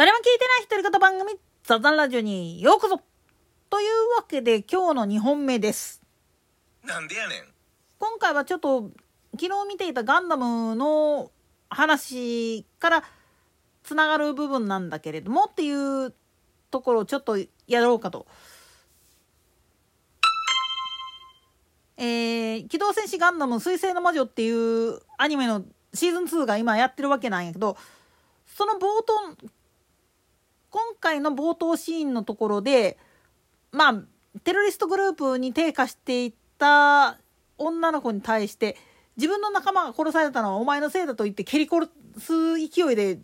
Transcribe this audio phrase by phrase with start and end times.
[0.00, 3.02] 誰も聞いてない独り言番組、ザザンラジオにようこそ
[3.68, 6.00] というわけで今日の2本目です。
[6.82, 7.44] なんでやねん。
[7.98, 8.92] 今回はちょっと
[9.38, 11.30] 昨日見ていたガンダムの
[11.68, 13.04] 話から
[13.82, 16.14] つながる部分なんだけれどもっていう
[16.70, 17.36] ところをちょっと
[17.66, 18.26] やろうかと。
[21.98, 25.62] えー、機動戦士ガンダム水星の魔女っていうアニメの
[25.92, 27.76] シーズン2が今やってるわけなんやけど、
[28.46, 29.50] その冒頭、
[30.70, 32.98] 今回の冒頭シーンのところで、
[33.72, 34.02] まあ、
[34.44, 37.18] テロリストグループに低下していった
[37.58, 38.76] 女の子に対して、
[39.16, 43.18] 自分の仲間が殺されたのはお前のせいだと言って蹴り殺す勢いで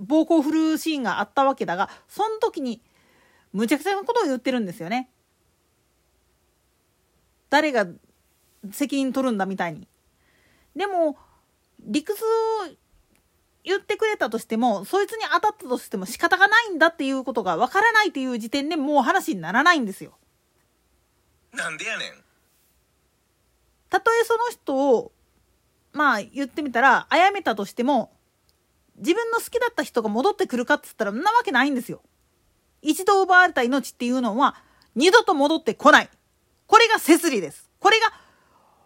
[0.00, 2.80] 暴行振るうシーンがあったわけだが、その時に
[3.52, 5.10] むちゃくちゃなことを言ってるんですよね。
[7.50, 7.86] 誰が
[8.72, 9.86] 責任取るんだみたいに。
[10.74, 11.16] でも、
[11.80, 12.26] 理屈を
[13.68, 20.16] 言ってくれたとしても、そいつに当たったとしても仕方がないんだっていうことがわからないっていう時点でもう話にならないんですよ。
[21.52, 22.24] なんでやねん。
[23.90, 25.12] たとえその人を、
[25.92, 28.10] まあ言ってみたら、殺めたとしても、
[28.96, 32.00] 自分の好きだった人が戻ってくるかっつったら、んなわけないんですよ。
[32.80, 34.56] 一度奪われた命っていうのは、
[34.94, 36.08] 二度と戻ってこない。
[36.66, 37.70] これが摂理です。
[37.80, 38.12] これが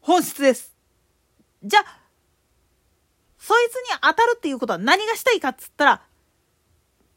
[0.00, 0.74] 本質です。
[1.62, 2.03] じゃあ、
[3.44, 6.02] そいつに当たるっていうことは何がしたいかっつったら、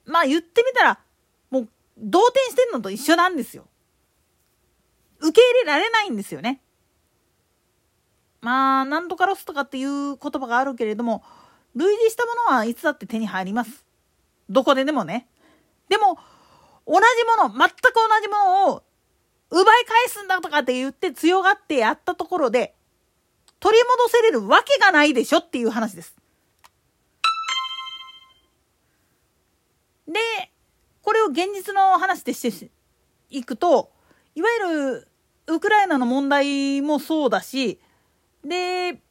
[0.06, 1.00] まあ言ってみたら、
[1.50, 3.66] もう動転してんのと一緒なんですよ。
[5.22, 6.60] 受け入れられないんですよね。
[8.42, 11.24] まあ、なんとかロスとかっていう言葉があるけれども、
[11.76, 13.86] 類似したものはいつだって手に入ります。
[14.50, 15.30] どこででもね。
[15.88, 16.20] でも、
[16.86, 18.84] 同じもの、全く同じものを
[19.50, 22.76] 奪い返すんだとかって言って強がってやったところで、
[23.62, 26.17] 取り戻せれるわけがないでしょっていう話です。
[30.08, 30.20] で、
[31.02, 32.70] これを現実の話でして
[33.30, 33.92] いくと、
[34.36, 35.08] いわゆる
[35.48, 37.80] ウクライナの問題もそうだし、
[38.44, 39.02] で、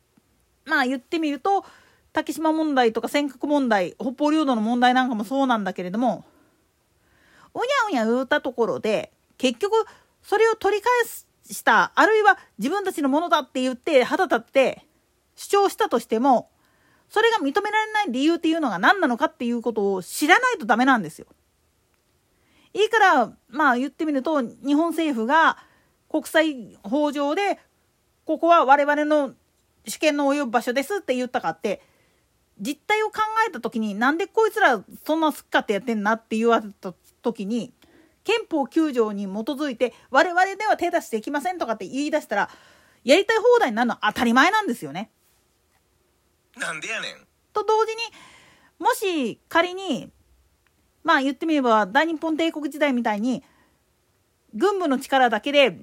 [0.65, 1.65] まあ言ってみると、
[2.12, 6.25] 竹島問題とか尖閣問題、北方領土の問題なんかもそうなんだけれども、
[7.54, 9.72] うにゃうにゃ言ったところで、結局、
[10.22, 10.91] それを取り返
[11.44, 14.87] した、あるいは自分たちのものだって言って、肌立って
[15.34, 16.50] 主張したとしても、
[17.09, 21.27] それが認められない理由っていうのが何なのかっていうことを知らないとダメなんですよ。
[22.75, 25.56] いいから、まあ言ってみると、日本政府が
[26.11, 27.59] 国際法上で、
[28.25, 29.34] ここは我々の
[29.87, 31.81] 主権の及ぶ場所ですって言ったかって、
[32.61, 37.73] 実態を考えた時になんでこいつらそんなすっかってやってんなって言われた時に
[38.25, 42.50] 憲法9条に基づいて我々では手出しできませんとかって言い出したら
[43.05, 45.11] やりたい放題になるのは当たり前なんですよね。
[46.56, 47.27] なんでやねん。
[47.53, 47.97] と同時に
[48.78, 50.11] もし仮に
[51.05, 53.43] まあ言ってみれば大日本帝国時代みたいに
[54.55, 55.78] 軍部の力だけで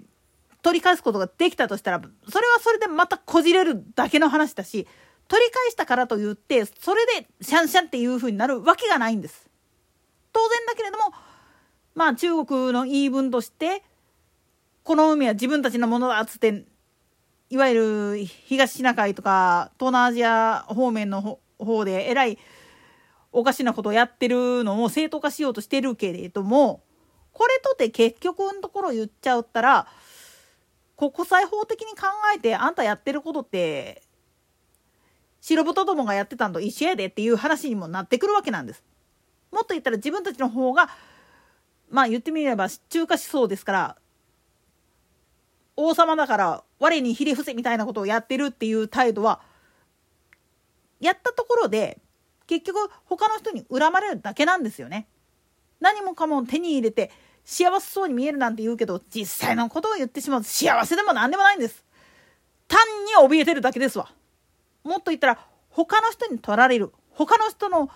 [0.61, 4.87] 取り返すことができたとしたらそれはそれでまたこじれるだけの話だし
[5.27, 9.49] 取り返したからと言ってそれでシャンシャンっていう風になるわけがないんです。
[10.31, 11.13] 当然だけれども
[11.95, 13.83] まあ中国の言い分として
[14.83, 16.65] この海は自分たちのものだっつって
[17.53, 22.39] いわゆる東シナ海とか東南アジア方面の方でえらい
[23.31, 26.81] おかしなことをやってるのを正当化しようとしてるけれども
[27.31, 29.87] これとて結局のところ言っちゃったら
[30.97, 34.01] 国際法的に考えてあんたやってることって
[35.39, 38.83] 白豚どもがやってたんと一緒やでっていう話にもなってくるわけなんです。
[39.51, 40.89] もっと言ったら自分たちの方が
[41.91, 43.97] まあ言ってみれば中華思想ですから
[45.75, 49.41] 王様だから我にひれ伏せみたいなことをやってるっていう態度は
[50.99, 51.99] やったところで
[52.47, 55.07] 結局他の人に恨まれるだけなんですよね。
[55.79, 57.11] 何もかも手に入れて
[57.43, 61.83] 幸せそうに見えるなんて言うけど実際のことを言ってしまうと幸せでも何でもないんです。
[62.67, 64.09] 単に怯えてるだけですわ。
[64.83, 67.89] もっと言ったら他の人に取られる他の人の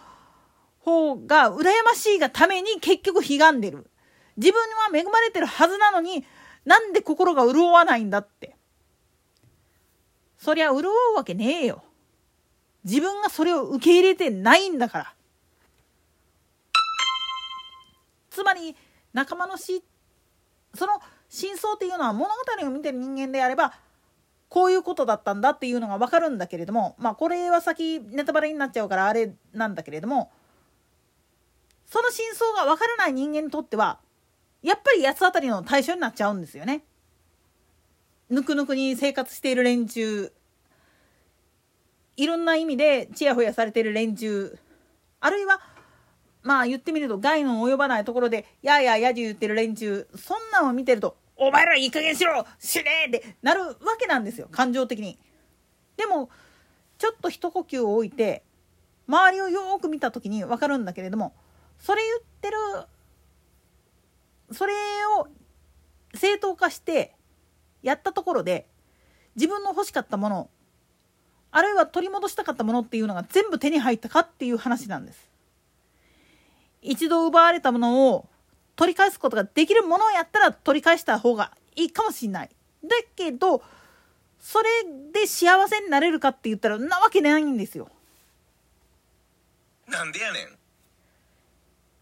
[0.79, 3.89] 方が羨ましいがために結局悲願でる。
[4.37, 4.59] 自分
[4.91, 6.25] は恵まれてるはずなのに
[6.67, 8.57] なんで心が潤わないんだって。
[10.37, 10.83] そりゃ潤
[11.13, 11.81] うわけねえよ。
[12.83, 15.13] 自分がそれを受け入れてないんだから。
[18.29, 18.75] つまり
[19.13, 19.81] 仲間の死
[20.75, 20.99] その
[21.29, 23.73] 真相っていうのは物語を見てる人間であれば
[24.49, 30.31] こういうことだったんだっていうのが分かるんだけれどもまあこれは先ネタバレになっちゃうからあれなんだけれども
[31.87, 33.99] その真相が分からない人間にとっては
[34.61, 36.83] やっぱり八つ当たりの対象になっちゃうんですよね。
[38.29, 40.33] ぬくぬくに生活している連中
[42.17, 44.57] いろんな意味でちやほやされている連中
[45.21, 45.61] あるいは
[46.43, 55.17] まあ言ってみると害の及ばないところでやーやーやじ言ってる連中そんなんを見てると「お前らいい加減しろ死ね!」ってなるわけなんですよ感情的に。
[55.95, 56.29] でも
[56.97, 58.43] ちょっと一呼吸を置いて
[59.07, 61.33] 周りをよく見た時に分かるんだけれども
[61.79, 62.57] それ言ってる
[64.51, 64.73] それ
[65.19, 65.27] を
[66.15, 67.13] 正当化して
[67.81, 68.67] やったところで
[69.35, 70.49] 自分の欲しかったもの
[71.51, 75.29] あるいは取り戻したかったものっていうのが全部手に入ったかっていう話なんです。
[76.81, 78.27] 一度奪われたものを
[78.75, 82.49] 取り返すことができるものをやったら取り返した方がいいかもしんない。
[82.83, 83.63] だけど
[84.39, 84.69] それ
[85.11, 87.89] で幸せになれるかって言ったらなわけないんですよ。
[89.87, 90.57] なんでやねん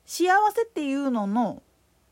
[0.05, 1.61] 幸せっていうのの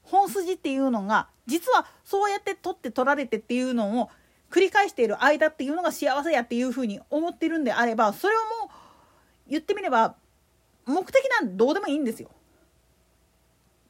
[0.03, 4.09] 本筋っていうのが実はそうやって取って取られてっていうのを
[4.51, 8.71] 繰り返している間っていうのが幸せやっていうふうに思ってるんであればそれをも
[9.47, 10.15] う言ってみれば
[10.85, 12.29] 目的なんどうでもいいんですよ。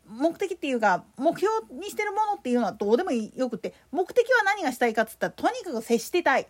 [0.08, 6.48] 目的っていうか目標にしてるものっていうのはどうでもよくて目的は何がしたいかっつったらとにかく接してたい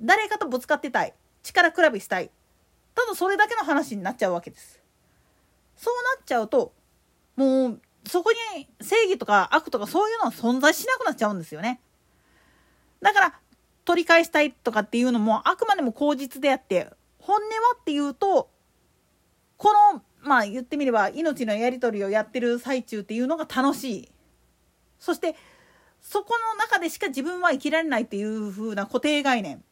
[0.00, 2.30] 誰かとぶつかってたい力比べしたい
[2.94, 4.82] ただそれだけの話になっちゃうわけです。
[5.76, 6.72] そうなっちゃうと
[7.36, 11.80] もうそこに正義とか悪とかそういうのは存在しなくなっちゃうんですよね。
[13.02, 13.34] だから
[13.84, 17.48] 取り返したいとかっていうのもあくまでも口実であって本音は
[17.80, 18.50] っていうと
[19.56, 24.08] このまあ言ってみれば命のやり取りをやってる最中っていうのが楽しい
[24.98, 25.36] そして
[26.00, 29.62] そこの中でしか自分は生きられないっていう風な固定概念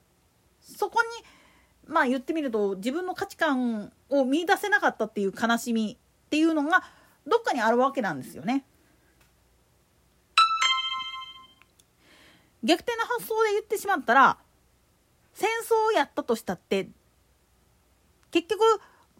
[0.61, 6.83] そこにまあ言ってみると自分の価値観を見いだせなかったっていう悲しみっていうのが
[7.27, 8.65] どっかにあるわけなんですよね。
[12.63, 14.39] 逆転の発想で言ってしまったら
[15.35, 16.89] 戦争をやったとしたって
[18.31, 18.61] 結局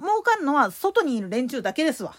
[0.01, 2.15] 儲かるのは外にいる連中だけですわ。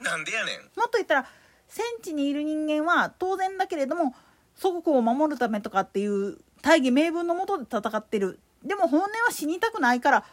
[0.00, 1.26] なんでやねんもっと言ったら
[1.68, 4.14] 戦地にいる人間は当然だけれども
[4.56, 10.24] 祖国を守るためとかっていう大義名分のもとで戦ってるでも本音は死にたくないから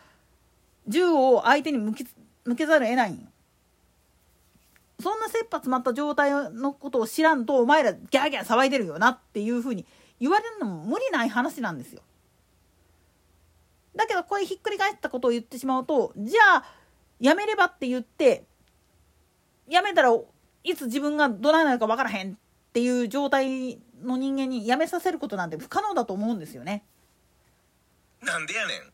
[0.88, 3.28] 銃を相手に向けざるを得ないん
[5.02, 9.86] そんな切羽詰まった状態のことを知らんとお前らギャーギャー騒いでるよなっていうふうに
[10.20, 12.02] 言われるのも無理ない話なんですよ。
[13.96, 16.64] だけどこれひっくり返ったことを言ってしまうとじゃあ
[17.20, 18.46] やめればって言って
[19.68, 20.14] やめたら
[20.64, 22.36] いつ自分がどないなるか分からへんっ
[22.74, 26.84] ていう状態の人間にやめさせることなんて不可能だと思うんですよね。
[28.22, 28.94] なんでやねん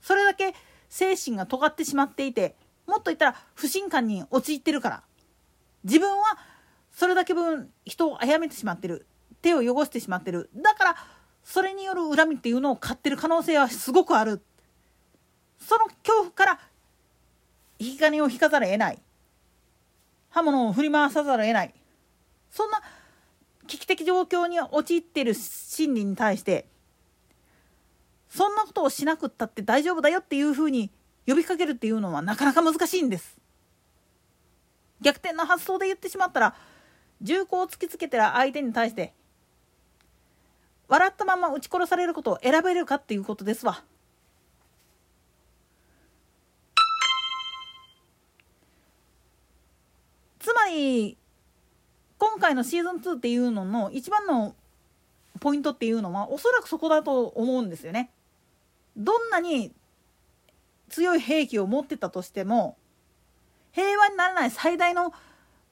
[0.00, 0.54] それだけ
[0.88, 2.56] 精神が尖ってしまっていて
[2.86, 5.02] もっと言ったら不信感に陥ってるから
[5.84, 6.38] 自分は
[6.90, 9.06] それだけ分人を殺めてしまってる。
[9.42, 10.50] 手を汚してしまってる。
[10.56, 10.96] だから
[11.42, 14.42] それによる恨みっていうのを買ってる可能性はすごくある。
[15.58, 16.60] その恐怖から
[17.78, 18.98] 引き金を引かざるを得ない。
[20.30, 21.74] 刃物を振り回さざるを得ない。
[22.50, 22.80] そんな
[23.66, 26.66] 危機的状況に陥っている心理に対して
[28.28, 30.90] そんなことをしなくったって大丈夫だよっていうふうに
[31.26, 33.38] 呼びかけるっていうのはなかなか難しいんです。
[35.04, 36.54] 逆転の発想で言ってしまったら
[37.20, 39.12] 銃口を突きつけてる相手に対して
[40.88, 43.82] 笑ったまま撃ち殺されることを選べるかっていうことですわ。
[50.38, 51.16] つまり
[52.18, 54.54] 今回のシーズン2っていうのの一番の
[55.40, 58.10] ポイントっていうのはおそらくそこだと思うんですよね。
[58.96, 59.72] どんなに
[60.88, 62.76] 強い兵器を持ってたとしても
[63.74, 65.12] 平和にならない最大の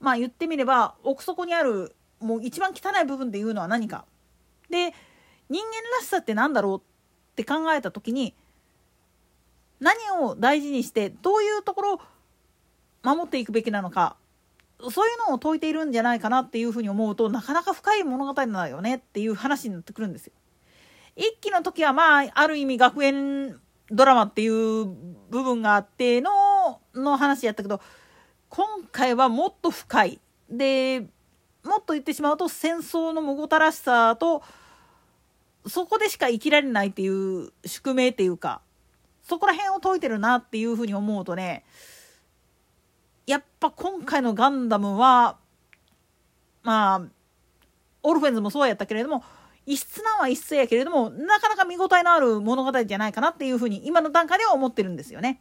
[0.00, 4.04] まあ言ってみれば奥底にあるもう一番汚い部分で言うのは何か。
[4.70, 4.92] で
[5.48, 6.82] 人間らしさって何だろうっ
[7.36, 8.34] て考えた時に
[9.80, 12.00] 何を大事にしてどういうところを
[13.02, 14.16] 守っていくべきなのか
[14.90, 20.32] そういうのを説いているんじゃないかなっていうふうに思うとなかなか深い物語だよねっていう話になってくるんですよ。
[21.14, 24.86] 一期の時はまあある意味学園ドラマっていう
[25.30, 26.30] 部分があっての
[26.94, 27.80] の話やったけど
[28.48, 30.20] 今回はもっと深い
[30.50, 31.00] で
[31.64, 34.42] もっと言ってしまうと戦争のもごたらしさと
[35.66, 38.60] そこでしか生きられないっていう宿命っていうか
[39.22, 41.64] そこら辺を解いてるなっていうふうに思うとね
[43.26, 45.36] やっぱ今回のガンダムは
[46.62, 47.02] まあ
[48.02, 49.22] オルフェンズもそうやったけれども
[49.64, 55.40] 異質なんは異質やけれどもなかなか見応えのある物語じゃないかなっていうふうに今の段階では思ってるんですよね。